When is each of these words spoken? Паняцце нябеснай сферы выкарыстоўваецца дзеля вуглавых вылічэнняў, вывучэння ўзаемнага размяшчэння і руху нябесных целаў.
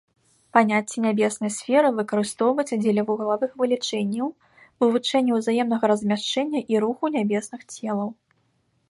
Паняцце 0.57 0.97
нябеснай 1.05 1.51
сферы 1.57 1.91
выкарыстоўваецца 1.99 2.79
дзеля 2.83 3.03
вуглавых 3.09 3.51
вылічэнняў, 3.63 4.27
вывучэння 4.85 5.31
ўзаемнага 5.41 5.85
размяшчэння 5.93 6.59
і 6.75 6.81
руху 6.87 7.05
нябесных 7.19 7.61
целаў. 7.73 8.09